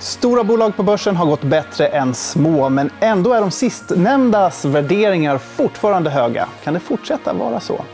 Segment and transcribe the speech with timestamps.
[0.00, 5.38] Stora bolag på börsen har gått bättre än små, men ändå är de sistnämndas värderingar
[5.38, 6.48] fortfarande höga.
[6.64, 7.84] Kan det fortsätta vara så?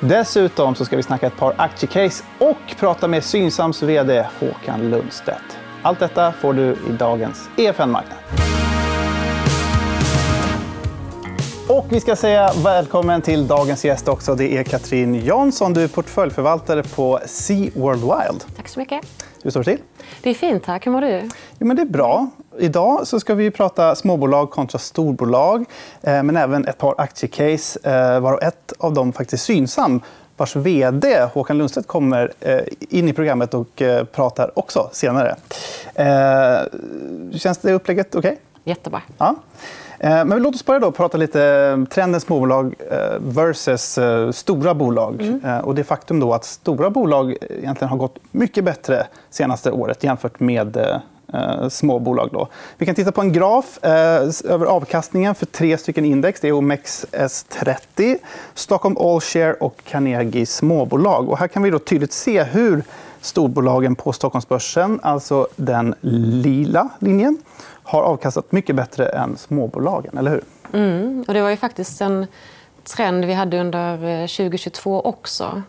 [0.00, 5.58] Dessutom så ska vi snacka ett par aktiecase och prata med Synsams vd Håkan Lundstedt.
[5.82, 8.18] Allt detta får du i dagens EFN-marknad.
[11.68, 14.34] Och vi ska säga välkommen till dagens gäst också.
[14.34, 15.72] Det är Katrin Jansson.
[15.72, 18.44] Du är portföljförvaltare på Sea World Wild.
[18.56, 19.00] Tack så mycket.
[19.42, 19.84] Hur står det till?
[20.22, 20.64] Det är fint.
[20.64, 20.86] tack.
[20.86, 21.28] Hur mår du?
[21.58, 22.30] Ja, men det är bra.
[22.58, 25.64] Idag så ska vi prata småbolag kontra storbolag
[26.02, 30.00] eh, men även ett par aktiecase, eh, varav ett av dem faktiskt Synsam
[30.36, 33.82] vars vd Håkan Lundstedt kommer eh, in i programmet och
[34.12, 35.36] pratar också senare.
[37.32, 38.30] Känns det upplägget okej?
[38.30, 38.42] Okay?
[38.64, 39.02] Jättebra.
[39.18, 39.36] Ja.
[40.04, 42.74] Men låt oss börja då prata lite trenden småbolag
[43.18, 43.98] versus
[44.32, 45.22] stora bolag.
[45.22, 45.60] Mm.
[45.64, 50.40] Och det faktum då att stora bolag egentligen har gått mycket bättre senaste året jämfört
[50.40, 50.76] med
[51.32, 52.28] eh, småbolag.
[52.32, 52.48] Då.
[52.78, 53.90] Vi kan titta på en graf eh,
[54.44, 56.40] över avkastningen för tre stycken index.
[56.40, 58.16] Det är OMXS30,
[58.54, 61.28] Stockholm All Share och Carnegie småbolag.
[61.28, 62.82] Och här kan vi då tydligt se hur
[63.22, 67.38] storbolagen på Stockholmsbörsen, alltså den lila linjen
[67.82, 70.18] har avkastat mycket bättre än småbolagen.
[70.18, 70.44] Eller hur?
[70.72, 71.24] Mm.
[71.28, 72.26] Och det var ju faktiskt en
[72.84, 75.62] trend vi hade under 2022 eh, också.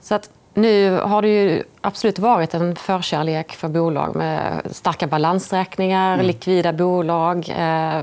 [0.00, 6.14] Så att nu har det ju absolut varit en förkärlek för bolag med starka balansräkningar,
[6.14, 6.26] mm.
[6.26, 8.02] likvida bolag, eh,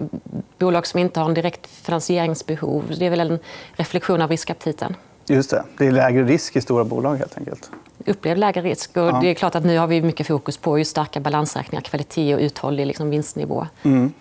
[0.58, 2.84] bolag som inte har en direkt finansieringsbehov.
[3.00, 3.40] Det är väl en
[3.74, 4.96] reflektion av riskaptiten.
[5.28, 5.64] Just det.
[5.78, 7.16] Det är lägre risk i stora bolag.
[7.16, 7.72] helt enkelt.
[8.06, 8.98] Upplevd lägre risk.
[8.98, 9.20] Och ja.
[9.22, 12.42] det är klart att nu har vi mycket fokus på just starka balansräkningar, kvalitet och
[12.42, 13.68] uthållig liksom, vinstnivå.
[13.84, 14.14] Mm.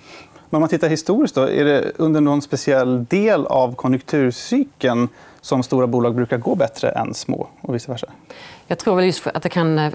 [0.55, 5.09] Men om man tittar historiskt, då, är det under någon speciell del av konjunkturcykeln
[5.41, 8.07] som stora bolag brukar gå bättre än små och vice versa?
[8.67, 9.93] Jag tror väl just att det kan eh,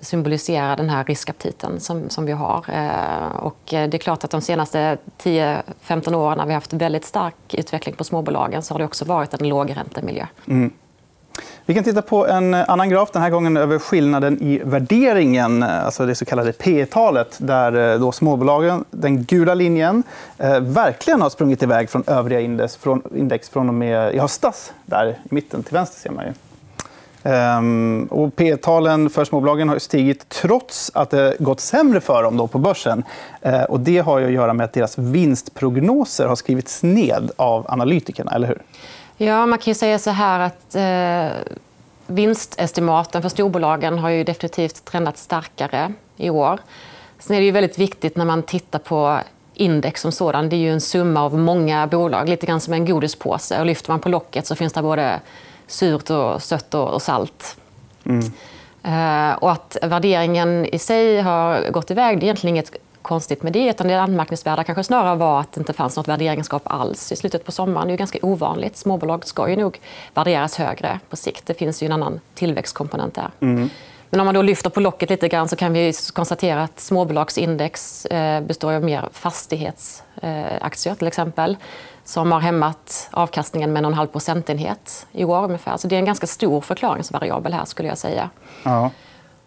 [0.00, 2.64] symbolisera den här riskaptiten som, som vi har.
[2.72, 7.04] Eh, och det är klart att de senaste 10-15 åren när vi har haft väldigt
[7.04, 10.26] stark utveckling på småbolagen så har det också varit en lågräntemiljö.
[10.46, 10.72] Mm.
[11.66, 15.62] Vi kan titta på en annan graf, den här gången över skillnaden i värderingen.
[15.62, 20.02] Alltså det så kallade P talet där eh, då småbolagen, den gula linjen,
[20.38, 24.72] eh, verkligen har sprungit iväg från övriga index från, index från och med i höstas.
[24.84, 26.32] Där i mitten till vänster ser man ju.
[27.32, 32.46] Ehm, och P-talen för småbolagen har stigit trots att det gått sämre för dem då
[32.46, 33.04] på börsen.
[33.42, 38.32] Ehm, och det har att göra med att deras vinstprognoser har skrivits ned av analytikerna.
[38.34, 38.62] eller hur?
[39.16, 41.54] Ja, man kan säga så här att eh,
[42.06, 46.58] vinstestimaten för storbolagen har ju definitivt trendat starkare i år.
[47.18, 49.18] Sen är det ju väldigt viktigt när man tittar på
[49.54, 50.48] index som sådan.
[50.48, 53.60] Det är ju en summa av många bolag, lite grann som en godispåse.
[53.60, 55.20] Och lyfter man på locket så finns det både
[55.66, 57.56] surt, och sött och salt.
[58.04, 58.32] Mm.
[58.82, 62.76] Eh, och att värderingen i sig har gått iväg, det är egentligen inget
[63.06, 63.68] konstigt med det.
[63.68, 67.44] Utan det anmärkningsvärda kanske snarare var att det inte fanns något värderingsgap alls i slutet
[67.44, 67.88] på sommaren.
[67.88, 68.76] Det är ganska ovanligt.
[68.76, 69.80] Småbolag ska ju nog
[70.14, 71.46] värderas högre på sikt.
[71.46, 73.30] Det finns ju en annan tillväxtkomponent där.
[73.40, 73.70] Mm.
[74.10, 78.06] Men om man då lyfter på locket lite grann så kan vi konstatera att småbolagsindex
[78.06, 81.56] eh, består av mer fastighetsaktier till exempel
[82.04, 85.44] som har hämmat avkastningen med en halv procentenhet i år.
[85.44, 85.76] Ungefär.
[85.76, 87.64] Så det är en ganska stor förklaringsvariabel här.
[87.64, 88.30] skulle jag säga.
[88.62, 88.90] Ja.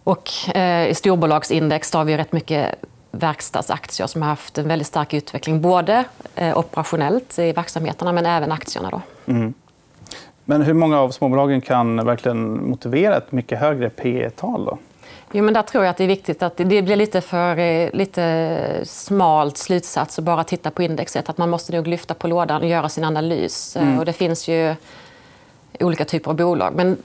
[0.03, 2.75] Och, eh, I storbolagsindex har vi rätt mycket
[3.11, 5.61] verkstadsaktier som har haft en väldigt stark utveckling.
[5.61, 6.03] Både
[6.35, 8.89] eh, operationellt i verksamheterna, men även aktierna.
[8.89, 9.01] Då.
[9.31, 9.53] Mm.
[10.45, 14.77] Men hur många av småbolagen kan verkligen motivera ett mycket högre P tal
[15.31, 17.89] Jo, men där tror jag att det är viktigt att det blir lite för eh,
[17.93, 21.29] lite smalt slutsats att bara titta på indexet.
[21.29, 23.75] Att man måste nog lyfta på lådan och göra sin analys.
[23.75, 23.99] Mm.
[23.99, 24.75] Och det finns ju
[25.79, 26.73] olika typer av bolag.
[26.75, 26.97] Men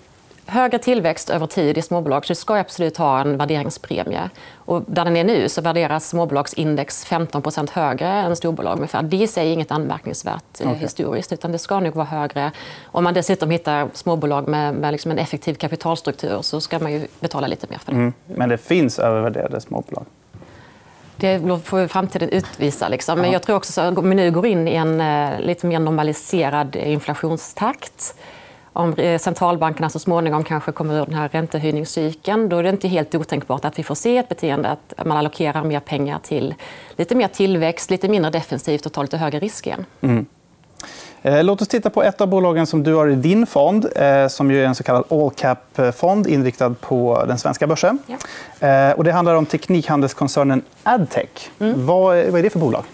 [0.46, 4.30] högre tillväxt över tid i småbolag så ska absolut ha en värderingspremie.
[4.54, 8.76] Och där den är nu så värderas småbolagsindex 15% högre än storbolag.
[8.76, 9.02] Ungefär.
[9.02, 10.80] Det i sig är inget anmärkningsvärt eh, okay.
[10.80, 11.32] historiskt.
[11.32, 12.52] utan Det ska nog vara högre.
[12.84, 17.06] Om man dessutom hittar småbolag med, med liksom en effektiv kapitalstruktur så ska man ju
[17.20, 17.98] betala lite mer för det.
[17.98, 18.12] Mm.
[18.26, 20.04] Men det finns övervärderade småbolag?
[21.16, 22.88] Det får framtiden utvisa.
[22.88, 23.20] Liksom.
[23.20, 26.76] Men jag tror också att vi nu går in i en eh, lite mer normaliserad
[26.76, 28.14] inflationstakt
[28.74, 32.88] om eh, centralbankerna så småningom kanske kommer ur den här räntehöjningscykeln då är det inte
[32.88, 36.54] helt otänkbart att vi får se ett beteende att man allokerar mer pengar till
[36.96, 39.86] lite mer tillväxt, lite mindre defensivt och tar lite högre risk igen.
[40.00, 40.26] Mm.
[41.22, 43.86] Eh, låt oss titta på ett av bolagen som du har i din fond.
[43.96, 47.98] Eh, som är en så kallad all cap-fond inriktad på den svenska börsen.
[48.06, 48.94] Ja.
[48.94, 51.50] Och det handlar om teknikhandelskoncernen Adtech.
[51.58, 51.86] Mm.
[51.86, 52.84] Vad är det för bolag?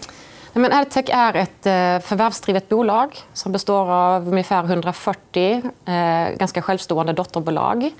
[0.53, 7.13] Men Adtech är ett eh, förvärvsdrivet bolag som består av ungefär 140 eh, ganska självstående
[7.13, 7.91] dotterbolag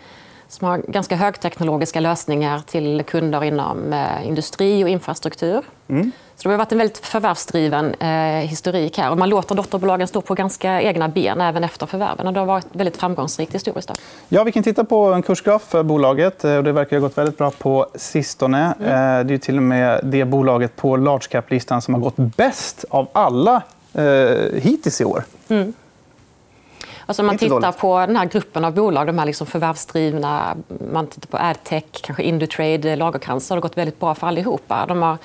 [0.48, 5.64] som har ganska högteknologiska lösningar till kunder inom eh, industri och infrastruktur.
[5.88, 6.12] Mm.
[6.42, 8.10] Så det har varit en väldigt förvärvsdriven eh,
[8.48, 9.12] historik här.
[9.12, 12.28] Och man låter dotterbolagen stå på ganska egna ben även efter förvärven.
[12.28, 13.92] Och det har varit väldigt framgångsrikt historiskt.
[14.30, 16.44] Ja, vi kan titta på en kursgraf för bolaget.
[16.44, 18.74] Eh, det verkar ha gått väldigt bra på sistone.
[18.80, 19.28] Mm.
[19.28, 23.08] Det är till och med det bolaget på large cap-listan som har gått bäst av
[23.12, 23.62] alla
[23.94, 24.04] eh,
[24.62, 25.24] hittills i år.
[25.48, 25.74] Mm.
[27.06, 30.56] Alltså man tittar på den här gruppen av bolag, de här liksom förvärvsdrivna,
[30.94, 34.86] man tittar på AdTech, kanske Indutrade, Lagercrantz, har det gått väldigt bra för allihopa.
[34.88, 35.18] De har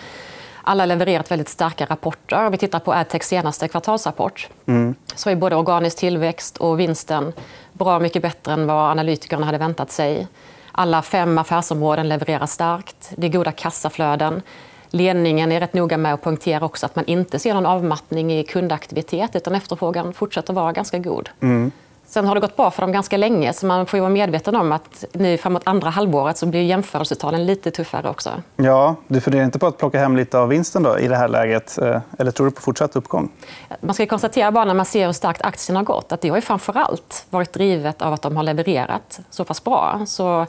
[0.66, 2.46] alla levererat väldigt starka rapporter.
[2.46, 4.94] Om vi tittar på AdTechs senaste kvartalsrapport mm.
[5.14, 7.32] så är både organisk tillväxt och vinsten
[7.72, 10.28] bra mycket bättre än vad analytikerna hade väntat sig.
[10.72, 13.12] Alla fem affärsområden levererar starkt.
[13.16, 14.42] Det är goda kassaflöden.
[14.90, 18.44] Ledningen är rätt noga med att poängtera också att man inte ser någon avmattning i
[18.44, 21.28] kundaktivitet utan efterfrågan fortsätter vara ganska god.
[21.40, 21.72] Mm.
[22.08, 24.72] Sen har det gått bra för dem ganska länge så man får vara medveten om
[24.72, 28.30] att nu framåt andra halvåret så blir jämförelsetalen lite tuffare också.
[28.56, 31.28] Ja, du funderar inte på att plocka hem lite av vinsten då, i det här
[31.28, 31.78] läget?
[31.78, 33.32] Eh, eller tror du på fortsatt uppgång?
[33.80, 36.36] Man ska konstatera bara när man ser hur starkt aktien har gått att det har
[36.36, 40.00] ju framför allt varit drivet av att de har levererat så pass bra.
[40.06, 40.46] Så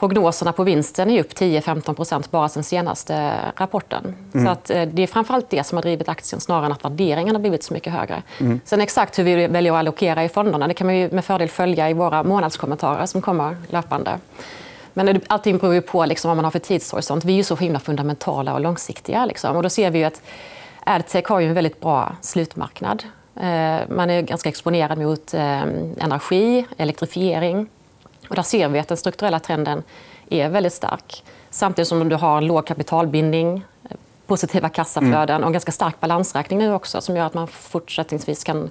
[0.00, 4.14] Prognoserna på vinsten är upp 10-15% bara sen senaste rapporten.
[4.34, 4.46] Mm.
[4.46, 7.34] Så att, eh, det är framförallt det som har drivit aktien snarare än att värderingen
[7.34, 8.22] har blivit så mycket högre.
[8.38, 8.60] Mm.
[8.64, 11.90] Sen exakt hur vi väljer att allokera i fonderna det kan man med fördel följa
[11.90, 14.18] i våra månadskommentarer som kommer löpande.
[14.94, 17.24] Men allting beror ju på liksom vad man har för tidshorisont.
[17.24, 19.26] Vi är ju så himla fundamentala och långsiktiga.
[19.26, 19.56] Liksom.
[19.56, 20.22] Och då ser vi att
[20.84, 23.02] AdTech har ju en väldigt bra slutmarknad.
[23.36, 25.62] Eh, man är ganska exponerad mot eh,
[25.98, 27.68] energi, elektrifiering
[28.30, 29.82] och där ser vi att den strukturella trenden
[30.30, 31.24] är väldigt stark.
[31.50, 33.64] Samtidigt som du har en låg kapitalbindning,
[34.26, 35.42] positiva kassaflöden mm.
[35.42, 38.70] och en ganska stark balansräkning nu också som gör att man fortsättningsvis kan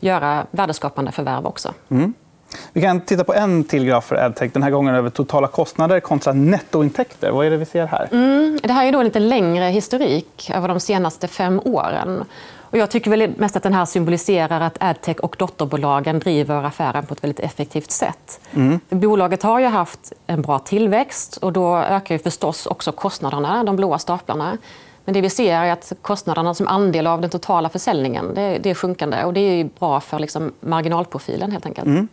[0.00, 1.74] göra värdeskapande förvärv också.
[1.88, 2.14] Mm.
[2.72, 4.52] Vi kan titta på en till graf för Adtech.
[4.52, 7.30] Den här gången över totala kostnader kontra nettointäkter.
[7.30, 8.08] Vad är det vi ser här?
[8.12, 12.24] Mm, det här är då en lite längre historik över de senaste fem åren.
[12.70, 17.06] Och jag tycker väl mest att den här symboliserar att Adtech och dotterbolagen driver affären
[17.06, 18.40] på ett väldigt effektivt sätt.
[18.54, 18.80] Mm.
[18.88, 23.76] Bolaget har ju haft en bra tillväxt och då ökar ju förstås också kostnaderna, de
[23.76, 24.58] blåa staplarna.
[25.04, 28.70] Men det vi ser är att kostnaderna som andel av den totala försäljningen det, det
[28.70, 29.24] är sjunkande.
[29.24, 31.52] Och det är bra för liksom marginalprofilen.
[31.52, 31.86] helt enkelt.
[31.86, 32.08] Mm.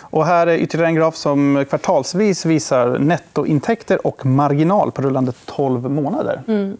[0.00, 5.90] Och här är ytterligare en graf som kvartalsvis visar nettointäkter och marginal på rullande 12
[5.90, 6.42] månader.
[6.48, 6.76] Mm.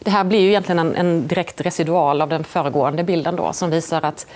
[0.00, 3.70] Det här blir ju egentligen en, en direkt residual av den föregående bilden då, som
[3.70, 4.26] visar att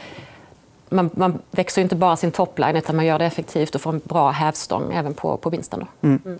[0.89, 4.01] man, man växer inte bara sin topline utan man gör det effektivt och får en
[4.05, 5.81] bra hävstång även på, på vinsten.
[5.81, 6.09] Då.
[6.09, 6.21] Mm.
[6.25, 6.39] Mm.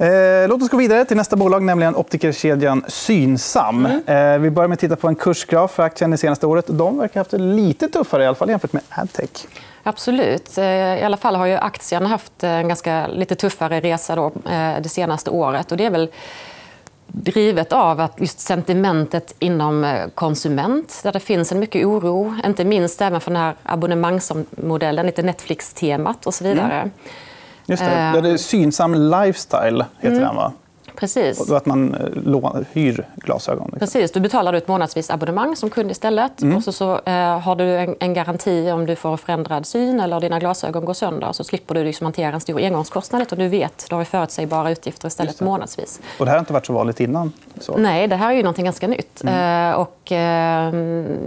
[0.00, 3.86] Eh, låt oss gå vidare till nästa bolag, nämligen optikerkedjan Synsam.
[3.86, 4.34] Mm.
[4.34, 6.64] Eh, vi börjar med att titta på en kursgraf för aktien det senaste året.
[6.68, 9.46] De verkar ha haft det lite tuffare i alla fall jämfört med Adtech.
[9.82, 10.58] Absolut.
[10.58, 10.64] Eh,
[10.98, 14.32] I alla fall har ju aktien haft en ganska lite tuffare resa då,
[14.80, 15.72] det senaste året.
[15.72, 16.10] Och det är väl
[17.12, 22.34] drivet av att just sentimentet inom eh, konsument, där det finns en mycket oro.
[22.46, 26.74] Inte minst även för den här abonnemangsmodellen, lite Netflix-temat och så vidare.
[26.74, 26.90] Mm.
[27.66, 27.90] Just det.
[27.90, 28.22] Eh.
[28.22, 30.22] det är Synsam Lifestyle heter mm.
[30.22, 30.52] den, va?
[30.98, 31.50] Precis.
[31.50, 33.64] Och att man eh, hyr glasögon.
[33.64, 33.78] Liksom.
[33.78, 34.12] Precis.
[34.12, 36.42] Du betalar ett månadsvis abonnemang som kund istället.
[36.42, 36.56] Mm.
[36.56, 40.20] Och så, så eh, har du en, en, garanti om du får förändrad syn eller
[40.20, 41.32] dina glasögon går sönder.
[41.32, 43.22] Så slipper du liksom hantera en stor engångskostnad.
[43.22, 46.00] Utan du vet, du har förutsägbara utgifter istället månadsvis.
[46.18, 47.32] Och det här har inte varit så vanligt innan?
[47.60, 47.76] Så.
[47.76, 49.22] Nej, det här är ju någonting ganska nytt.
[49.22, 49.70] Mm.
[49.70, 50.74] Eh, och, eh,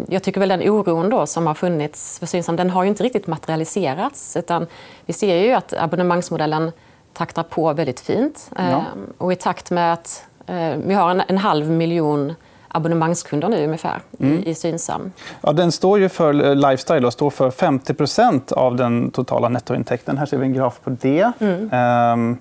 [0.08, 3.04] jag tycker väl den oron då som har funnits för Synsam, den har ju inte
[3.04, 4.38] riktigt materialiserats.
[4.38, 4.68] Utan
[5.06, 6.72] vi ser ju att abonnemangsmodellen
[7.14, 8.52] taktar på väldigt fint.
[8.56, 8.62] Ja.
[8.62, 12.34] Ehm, och I takt med att eh, vi har en, en halv miljon
[12.68, 14.44] abonnemangskunder nu ungefär mm.
[14.46, 15.12] i Synsam.
[15.42, 20.18] Ja, den står ju för eh, Lifestyle och står för 50% av den totala nettointäkten.
[20.18, 21.32] Här ser vi en graf på det.
[21.40, 21.74] Mm.
[22.14, 22.38] Um,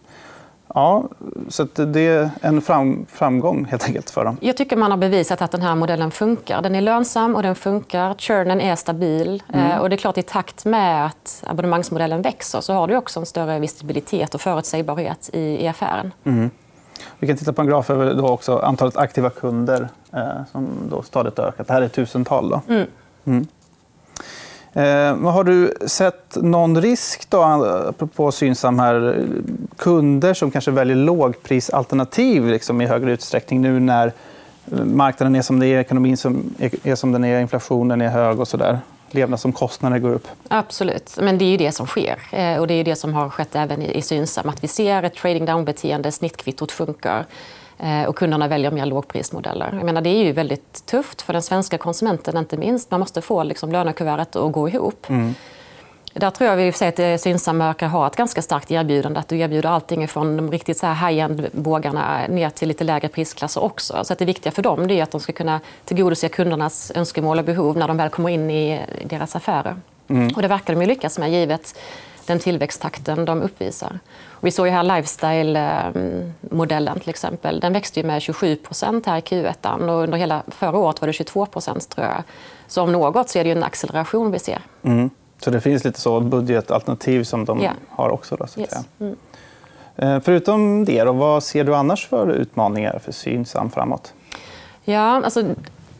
[0.74, 1.04] Ja,
[1.48, 4.36] så det är en fram, framgång helt enkelt för dem.
[4.40, 6.62] Jag tycker man har bevisat att den här modellen funkar.
[6.62, 8.14] Den är lönsam och den funkar.
[8.18, 9.42] Churnen är stabil.
[9.52, 9.70] Mm.
[9.70, 13.20] Eh, och det är klart, I takt med att abonnemangsmodellen växer så har du också
[13.20, 16.12] en större visibilitet och förutsägbarhet i, i affären.
[16.24, 16.50] Mm.
[17.18, 21.02] Vi kan titta på en graf över då också antalet aktiva kunder eh, som då
[21.02, 21.66] stadigt ökat.
[21.66, 22.50] Det här är tusental.
[22.50, 22.60] Då.
[23.24, 23.46] Mm.
[24.72, 29.24] Eh, har du sett någon risk, då, apropå Synsam, här,
[29.76, 35.60] kunder som kanske väljer lågprisalternativ liksom, i högre utsträckning nu när eh, marknaden är som
[35.60, 38.78] den är, ekonomin som är som den är, inflationen är hög och så där?
[39.14, 40.28] levnadsomkostnader går upp.
[40.48, 41.18] Absolut.
[41.20, 42.18] Men det är det som sker.
[42.32, 44.48] Eh, och det är det som har skett även i Synsam.
[44.48, 47.24] Att vi ser ett trading down-beteende, snittkvittot sjunker.
[47.82, 49.70] Eh, och kunderna väljer mer lågprismodeller.
[49.72, 52.36] Jag menar, det är ju väldigt tufft för den svenska konsumenten.
[52.36, 52.90] inte minst.
[52.90, 55.06] Man måste få liksom, lönekuvertet att gå ihop.
[55.08, 55.34] Mm.
[56.14, 59.20] Där tror jag vi att Synsam verkar ha ett ganska starkt erbjudande.
[59.20, 63.64] Att du erbjuder allting från de riktigt så här high-end-bågarna ner till lite lägre prisklasser
[63.64, 64.04] också.
[64.04, 67.44] Så att det viktiga för dem är att de ska kunna tillgodose kundernas önskemål och
[67.44, 69.76] behov när de väl kommer in i deras affärer.
[70.08, 70.32] Mm.
[70.36, 71.74] Och det verkar de lyckas med givet
[72.30, 73.98] den tillväxttakten de uppvisar.
[74.28, 77.60] Och vi såg ju här Lifestyle-modellen till exempel.
[77.60, 81.12] Den växte ju med 27% här i Q1 och under hela förra året var det
[81.12, 82.22] 22 tror jag.
[82.66, 84.58] Så om något så är det en acceleration vi ser.
[84.82, 85.10] Mm.
[85.38, 87.74] Så det finns lite så budgetalternativ som de yeah.
[87.88, 88.36] har också?
[88.36, 88.74] Då, så yes.
[89.00, 89.16] mm.
[89.96, 94.14] Eh, förutom det, då, vad ser du annars för utmaningar för Synsam framåt?
[94.84, 95.44] Ja, alltså,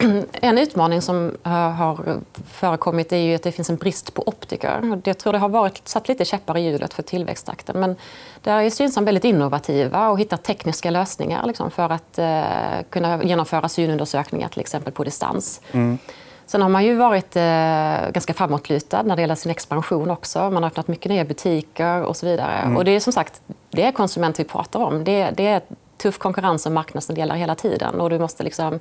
[0.31, 5.01] en utmaning som har förekommit är ju att det finns en brist på optiker.
[5.03, 7.79] Jag tror det har varit, satt lite käppar i hjulet för tillväxttakten.
[7.79, 7.95] Men
[8.41, 12.41] där är Synsam väldigt innovativa och hittar tekniska lösningar liksom, för att eh,
[12.89, 15.61] kunna genomföra synundersökningar till exempel på distans.
[15.71, 15.97] Mm.
[16.45, 20.49] Sen har man ju varit eh, ganska framåtlutad när det gäller sin expansion också.
[20.49, 22.53] Man har öppnat mycket nya butiker och så vidare.
[22.53, 22.77] Mm.
[22.77, 25.03] Och det är som sagt, det är konsumenter vi pratar om.
[25.03, 25.61] Det, det är
[25.97, 28.01] tuff konkurrens och marknadsandelar hela tiden.
[28.01, 28.79] Och du måste liksom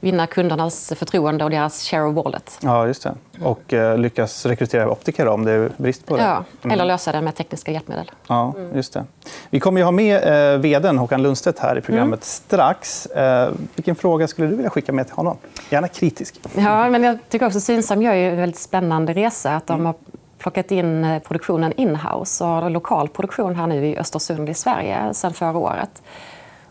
[0.00, 2.58] vinna kundernas förtroende och deras share of wallet.
[2.62, 3.14] Ja, just det.
[3.42, 6.22] Och eh, lyckas rekrytera optiker om det är brist på det.
[6.22, 6.74] Ja, mm.
[6.74, 8.10] eller lösa det med tekniska hjälpmedel.
[8.26, 9.04] Ja, just det.
[9.50, 12.22] Vi kommer att ha med eh, vd Håkan Lundstedt här i programmet mm.
[12.22, 13.06] strax.
[13.06, 15.36] Eh, vilken fråga skulle du vilja skicka med till honom?
[15.70, 16.40] Gärna kritisk.
[16.54, 19.56] Ja, men jag tycker också Synsam gör en väldigt spännande resa.
[19.56, 19.86] Att de mm.
[19.86, 19.94] har
[20.38, 25.32] plockat in eh, produktionen inhouse och lokal produktion här nu i Östersund i Sverige sedan
[25.32, 26.02] förra året.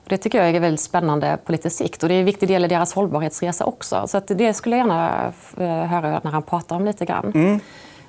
[0.09, 2.03] Det tycker jag är väldigt spännande på lite sikt.
[2.03, 4.07] Och det är en viktig del i deras hållbarhetsresa också.
[4.07, 7.31] Så det skulle jag gärna eh, höra när han pratar om lite grann.
[7.35, 7.59] Mm.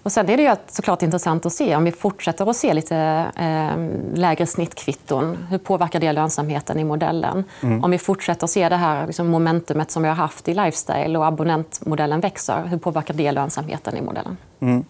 [0.02, 2.96] Och sen är det ju såklart intressant att se om vi fortsätter att se lite
[3.36, 5.36] eh, lägre snittkvitton.
[5.50, 7.44] Hur påverkar det lönsamheten i modellen?
[7.62, 7.84] Mm.
[7.84, 11.18] Om vi fortsätter att se det här liksom, momentumet som vi har haft i lifestyle
[11.18, 14.36] och abonnentmodellen växer, hur påverkar det lönsamheten i modellen?
[14.60, 14.84] Mm.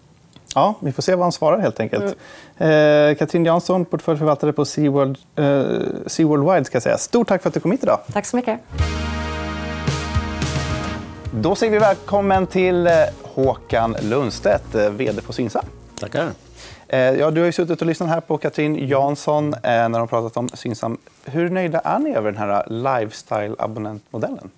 [0.55, 2.15] Ja, vi får se vad han svarar helt enkelt.
[2.57, 3.09] Mm.
[3.09, 5.63] Eh, Katrin Jansson, portföljförvaltare på SeaWorld, eh,
[6.07, 6.65] SeaWorld Wild.
[6.65, 6.97] Ska jag säga.
[6.97, 7.99] Stort tack för att du kom hit idag.
[8.13, 8.59] Tack så mycket.
[11.33, 15.65] Då säger vi välkommen till eh, Håkan Lundstedt, eh, vd på Synsam.
[15.99, 16.29] Tackar.
[16.87, 20.37] Eh, ja, du har ju suttit och lyssnat här på Katrin Jansson när de pratat
[20.37, 20.97] om Synsam.
[21.25, 24.49] Hur nöjda är ni över den här lifestyle-abonnentmodellen?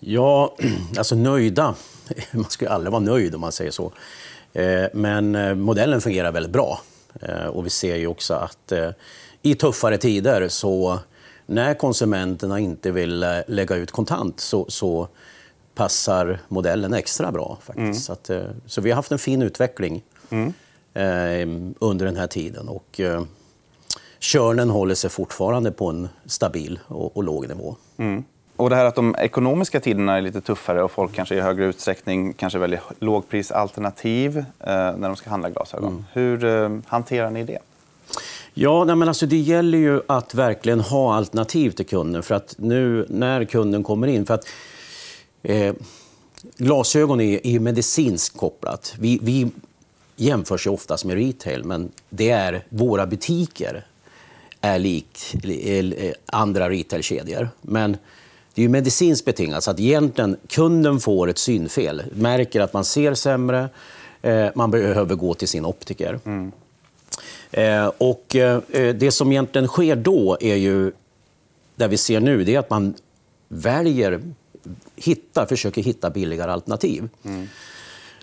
[0.00, 0.54] Ja,
[0.98, 1.74] alltså nöjda.
[2.32, 3.92] Man ska ju aldrig vara nöjd om man säger så.
[4.52, 6.80] Eh, men eh, modellen fungerar väldigt bra.
[7.20, 8.72] Eh, och vi ser ju också att
[9.42, 10.98] i tuffare tider så
[11.46, 15.08] när konsumenterna inte vill lägga ut kontant så, så
[15.74, 17.58] passar modellen extra bra.
[17.62, 17.78] faktiskt.
[17.78, 17.94] Mm.
[17.94, 18.30] Så, att,
[18.66, 20.52] så, vi har haft en fin utveckling mm.
[20.94, 22.68] eh, under den här tiden.
[22.68, 23.22] Och, eh,
[24.20, 27.76] körnen håller sig fortfarande på en stabil och, och låg nivå.
[27.96, 28.24] Mm.
[28.60, 31.64] Och det här att de ekonomiska tiderna är lite tuffare och folk kanske i högre
[31.64, 35.92] utsträckning kanske väljer lågprisalternativ eh, när de ska handla glasögon.
[35.92, 36.04] Mm.
[36.12, 37.58] Hur eh, hanterar ni det?
[38.54, 42.22] Ja, nej, men alltså det gäller ju att verkligen ha alternativ till kunden.
[42.22, 44.26] För att nu när kunden kommer in...
[44.26, 44.48] För att,
[45.42, 45.74] eh,
[46.56, 48.94] glasögon är, är medicinskt kopplat.
[48.98, 49.50] Vi, vi
[50.16, 53.86] jämförs ju oftast med retail, men det är våra butiker
[54.60, 57.48] är lik eh, andra retailkedjor.
[57.62, 57.96] Men
[58.54, 62.84] det är ju medicinskt betingat, så att egentligen kunden får ett synfel, märker att man
[62.84, 63.68] ser sämre,
[64.22, 66.20] eh, man behöver gå till sin optiker.
[66.24, 66.52] Mm.
[67.50, 70.92] Eh, och eh, eh, det som egentligen sker då är ju,
[71.76, 72.94] där vi ser nu, det är att man
[73.48, 74.20] väljer,
[74.96, 77.08] hitta, försöker hitta billigare alternativ.
[77.24, 77.48] Mm.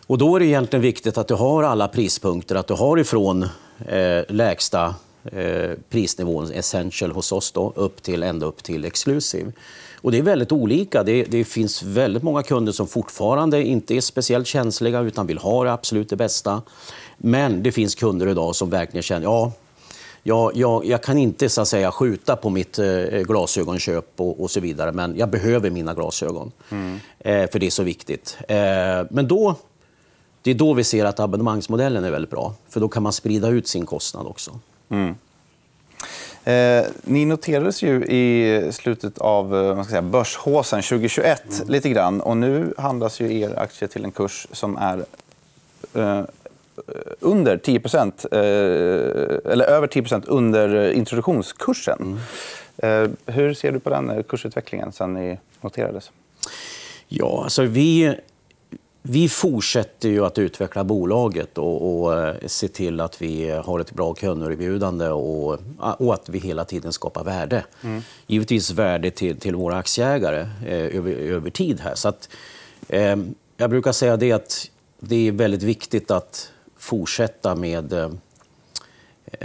[0.07, 3.43] Och då är det egentligen viktigt att du har alla prispunkter, att du har ifrån
[3.87, 4.95] eh, lägsta
[5.31, 9.51] eh, prisnivån, essential hos oss, då, upp till, ända upp till exclusive.
[10.01, 11.03] Och det är väldigt olika.
[11.03, 15.63] Det, det, finns väldigt många kunder som fortfarande inte är speciellt känsliga utan vill ha
[15.63, 16.61] det absolut det bästa.
[17.17, 19.51] Men det finns kunder idag som verkligen känner ja,
[20.23, 24.51] jag, jag, jag kan inte så att säga, skjuta på mitt eh, glasögonköp och, och,
[24.51, 26.51] så vidare, men jag behöver mina glasögon.
[26.69, 26.99] Mm.
[27.19, 28.37] Eh, för det är så viktigt.
[28.47, 28.57] Eh,
[29.09, 29.55] men då,
[30.41, 32.53] det är då vi ser att abonnemangsmodellen är väldigt bra.
[32.69, 34.59] För då kan man sprida ut sin kostnad också.
[34.89, 35.15] Mm.
[36.43, 41.67] Eh, ni noterades ju i slutet av eh, ska säga, börshåsen 2021 mm.
[41.67, 42.21] lite grann.
[42.21, 45.05] Och nu handlas ju er aktie till en kurs som är
[45.93, 46.21] eh,
[47.19, 51.99] under 10 eh, eller över 10% under introduktionskursen.
[52.01, 52.17] Mm.
[52.77, 56.11] Eh, hur ser du på den kursutvecklingen sen ni noterades?
[57.07, 58.15] Ja, alltså vi
[59.01, 63.91] vi fortsätter ju att utveckla bolaget och, och eh, se till att vi har ett
[63.91, 67.65] bra kunderbjudande och, och att vi hela tiden skapar värde.
[67.83, 68.01] Mm.
[68.27, 71.79] Givetvis värde till, till våra aktieägare eh, över, över tid.
[71.79, 71.95] här.
[71.95, 72.29] Så att,
[72.87, 73.15] eh,
[73.57, 78.09] jag brukar säga det att det är väldigt viktigt att fortsätta med eh,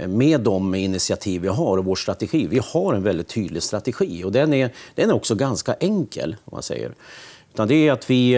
[0.07, 2.47] med de initiativ vi har och vår strategi.
[2.47, 6.35] Vi har en väldigt tydlig strategi och den är, den är också ganska enkel.
[6.45, 6.93] Om man säger.
[7.53, 8.37] Utan det är att vi,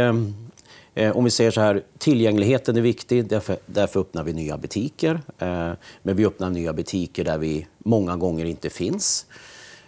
[0.96, 5.22] eh, om vi säger så här, tillgängligheten är viktig, därför, därför öppnar vi nya butiker.
[5.38, 5.72] Eh,
[6.04, 9.26] men vi öppnar nya butiker där vi många gånger inte finns.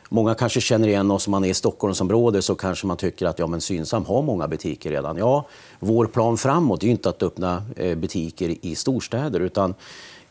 [0.10, 3.40] Många kanske känner igen oss om man är i Stockholmsområdet så kanske man tycker att
[3.40, 5.18] ja, men Synsam har många butiker redan.
[5.18, 5.48] Ja,
[5.80, 9.74] vår plan framåt är inte att öppna eh, butiker i storstäder utan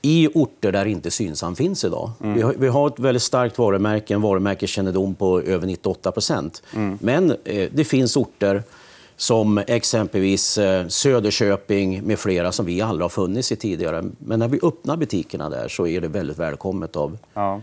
[0.02, 2.11] i orter där inte Synsam finns idag.
[2.23, 2.35] Mm.
[2.35, 6.62] Vi, har, vi, har, ett väldigt starkt varumärke, en varumärkeskännedom på över 98 procent.
[6.75, 6.99] Mm.
[7.00, 8.62] Men eh, det finns orter
[9.16, 14.04] som exempelvis eh, Söderköping med flera som vi aldrig har funnits i tidigare.
[14.18, 17.61] Men när vi öppnar butikerna där så är det väldigt välkommet av ja.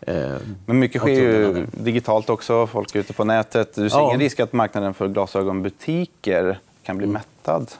[0.00, 0.36] Eh,
[0.66, 2.66] Men mycket sker ju digitalt också.
[2.66, 3.74] Folk är ute på nätet.
[3.74, 4.08] Du ser ja.
[4.08, 7.12] ingen risk att marknaden för glasögonbutiker kan bli mm.
[7.12, 7.70] mättad?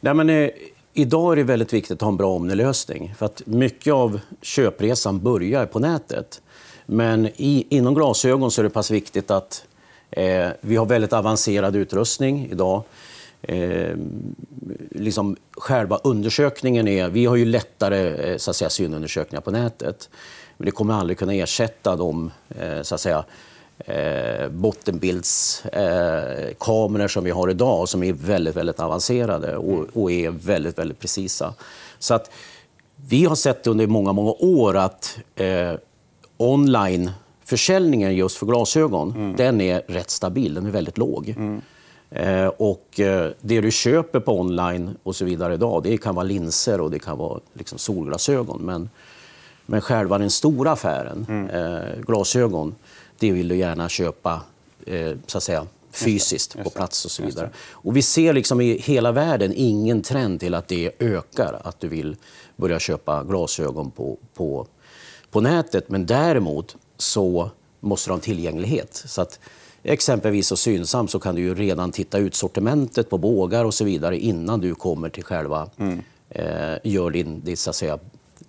[0.00, 0.50] Nej, men, eh,
[0.94, 3.14] idag är det väldigt viktigt att ha en bra omnilösning.
[3.18, 6.40] För att mycket av köpresan börjar på nätet.
[6.86, 9.64] Men i, inom glasögon så är det pass viktigt att
[10.10, 12.82] eh, vi har väldigt avancerad utrustning idag.
[13.42, 13.96] Eh,
[14.90, 17.08] liksom själva undersökningen är...
[17.08, 20.10] Vi har ju lättare eh, så att säga, synundersökningar på nätet.
[20.56, 23.24] Men det kommer aldrig kunna ersätta de eh, så att säga,
[23.78, 30.78] eh, bottenbildskameror som vi har idag som är väldigt, väldigt avancerade och, och, är väldigt,
[30.78, 31.54] väldigt precisa.
[31.98, 32.30] Så att
[32.96, 35.72] vi har sett under många, många år att eh,
[36.36, 37.10] online
[37.48, 39.36] försäljningen just för glasögon, mm.
[39.36, 40.54] den är rätt stabil.
[40.54, 41.28] Den är väldigt låg.
[41.28, 41.60] Mm.
[42.10, 46.24] Eh, och eh, det du köper på online och så vidare idag, det kan vara
[46.24, 48.60] linser och det kan vara liksom solglasögon.
[48.62, 48.90] Men
[49.70, 51.50] men själva den stora affären, mm.
[51.50, 52.74] eh, glasögon,
[53.18, 54.40] det vill du gärna köpa
[54.86, 57.50] eh, så att säga, fysiskt på plats och så vidare.
[57.70, 61.88] Och vi ser liksom i hela världen ingen trend till att det ökar, att du
[61.88, 62.16] vill
[62.56, 64.66] börja köpa glasögon på, på,
[65.30, 65.88] på nätet.
[65.88, 67.50] Men däremot så
[67.80, 69.02] måste du ha en tillgänglighet.
[69.06, 69.40] Så att,
[69.82, 73.84] exempelvis och Synsam så kan du ju redan titta ut sortimentet på bågar och så
[73.84, 76.02] vidare innan du kommer till själva, mm.
[76.30, 77.98] eh, gör din, din så att säga,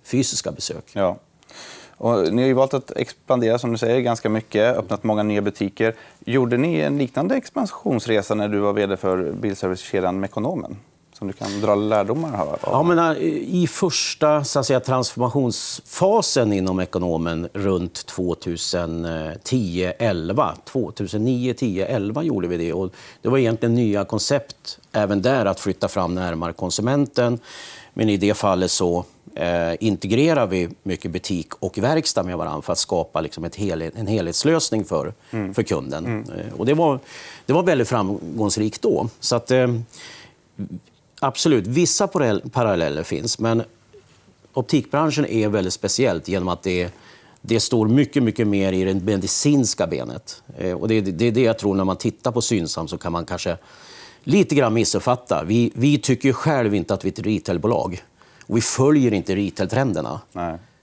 [0.02, 0.84] fysiska besök.
[0.92, 1.18] Ja.
[2.00, 5.94] Och ni har valt att expandera som du säger, ganska mycket, öppnat många nya butiker.
[6.24, 10.76] Gjorde ni en liknande expansionsresa när du var vd för bilservicekedjan Mekonomen?
[11.20, 12.58] Som du kan dra lärdomar av?
[12.62, 13.22] Ja, men äh,
[13.62, 22.48] I första så att säga, transformationsfasen inom Ekonomen runt 2010 11 2009, 10, 11 gjorde
[22.48, 22.72] vi det.
[22.72, 27.38] Och det var egentligen nya koncept även där att flytta fram närmare konsumenten.
[27.94, 29.04] Men i det fallet så
[29.34, 33.94] eh, integrerar vi mycket butik och verkstad med varandra för att skapa liksom ett helhet,
[33.96, 35.54] en helhetslösning för, mm.
[35.54, 36.06] för kunden.
[36.06, 36.30] Mm.
[36.30, 36.98] Eh, och det, var,
[37.46, 39.08] det var väldigt framgångsrikt då.
[39.20, 39.68] Så att, eh,
[41.20, 42.08] absolut, vissa
[42.52, 43.38] paralleller finns.
[43.38, 43.62] Men
[44.52, 46.90] optikbranschen är väldigt speciellt genom att det,
[47.40, 50.42] det står mycket, mycket mer i det medicinska benet.
[50.58, 53.12] Eh, och det, det är det jag tror när man tittar på Synsam så kan
[53.12, 53.56] man kanske
[54.24, 55.44] lite grann missuppfatta.
[55.44, 58.02] Vi, vi tycker själv inte att vi är ett retailbolag.
[58.46, 60.20] Och vi följer inte retail-trenderna.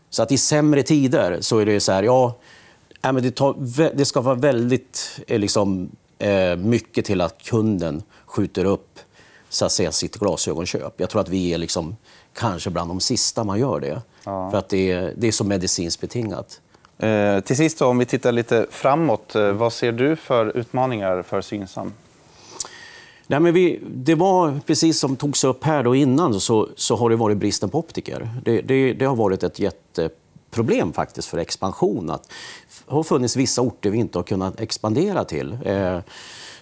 [0.10, 2.36] Så att i sämre tider så är det så här, ja,
[3.02, 3.56] men det, tar,
[3.96, 8.97] det ska vara väldigt eh, liksom, eh, mycket till att kunden skjuter upp
[9.50, 10.94] så att säga, sitt glasögonköp.
[10.98, 11.96] Jag tror att vi är liksom,
[12.34, 14.02] kanske bland de sista man gör det.
[14.24, 14.52] Ja.
[14.52, 16.62] För att det är, det är så medicinskt betingat.
[16.98, 19.36] Eh, till sist, då, om vi tittar lite framåt.
[19.36, 21.94] Eh, vad ser du för utmaningar för Synsam?
[23.28, 27.10] Nej, men vi, det var precis som togs upp här då innan så, så har
[27.10, 28.30] det varit bristen på optiker.
[28.46, 32.10] Det, det, det har varit ett jätteproblem faktiskt för expansion.
[32.10, 32.32] Att
[32.88, 35.58] det har funnits vissa orter vi inte har kunnat expandera till.
[35.66, 36.00] Eh,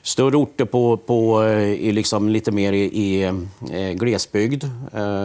[0.05, 3.23] större orter på, på, eh, i liksom lite mer i, i
[3.71, 4.69] eh, glesbygd eh,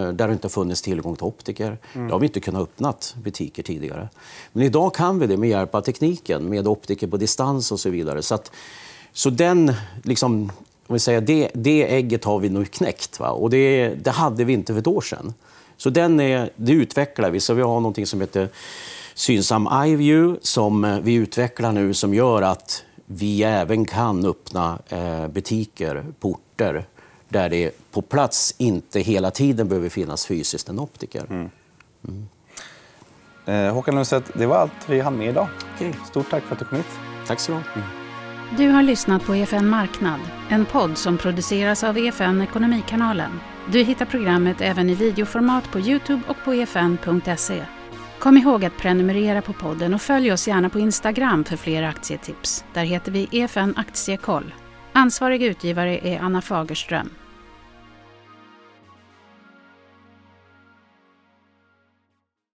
[0.09, 1.79] där det inte funnits tillgång till optiker.
[1.93, 2.07] Mm.
[2.07, 4.09] Där har vi inte kunnat öppna butiker tidigare.
[4.53, 7.91] Men idag kan vi det med hjälp av tekniken, med optiker på distans och så
[7.91, 8.23] vidare.
[8.23, 8.53] Så, att,
[9.13, 9.73] så den
[10.05, 10.53] liksom,
[10.87, 13.21] om vi säger, det, det ägget har vi nu knäckt.
[13.21, 13.31] Va?
[13.31, 15.35] Och det, det hade vi inte för ett år sedan.
[15.77, 17.41] Så den är, det utvecklar vi.
[17.41, 18.49] Så vi har något som heter
[19.15, 26.05] Synsam iView som vi utvecklar nu som gör att vi även kan öppna eh, butiker
[26.21, 26.85] på orter
[27.29, 31.25] där det på plats inte hela tiden behöver finnas fysiskt en optiker.
[31.31, 31.51] Mm.
[32.09, 32.29] Mm.
[33.47, 35.49] Eh, Håkan Lundstedt, det var allt vi hann med idag.
[35.75, 35.93] Okay.
[36.09, 36.87] Stort tack för att du kom hit.
[37.27, 37.77] Tack så mycket.
[37.77, 37.89] Mm.
[38.57, 43.41] Du har lyssnat på EFN Marknad, en podd som produceras av EFN Ekonomikanalen.
[43.73, 47.65] Du hittar programmet även i videoformat på Youtube och på efn.se.
[48.21, 52.65] Kom ihåg att prenumerera på podden och följ oss gärna på Instagram för fler aktietips.
[52.75, 54.55] Där heter vi EFN Aktiekoll.
[54.93, 57.11] Ansvarig utgivare är Anna Fagerström.